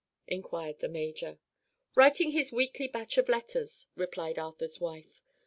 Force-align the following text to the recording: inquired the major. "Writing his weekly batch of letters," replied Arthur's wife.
inquired 0.25 0.79
the 0.79 0.87
major. 0.89 1.37
"Writing 1.93 2.31
his 2.31 2.51
weekly 2.51 2.87
batch 2.87 3.19
of 3.19 3.29
letters," 3.29 3.85
replied 3.93 4.39
Arthur's 4.39 4.79
wife. 4.81 5.21